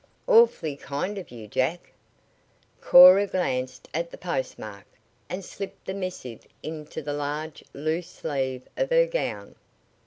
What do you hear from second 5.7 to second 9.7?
the missive into the large, loose sleeve of her gown.